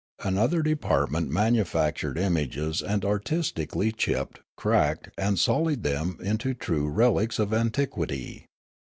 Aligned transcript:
230 0.21 0.31
Riallaro 0.31 0.33
Another 0.49 0.63
department 0.63 1.29
manufactured 1.29 2.17
images, 2.17 2.81
and 2.81 3.05
artistic 3.05 3.75
ally 3.75 3.91
chipped, 3.95 4.39
cracked, 4.55 5.11
and 5.15 5.37
sullied 5.37 5.83
them 5.83 6.17
into 6.23 6.55
true 6.55 6.89
relics 6.89 7.37
of 7.37 7.53
antiquity. 7.53 8.47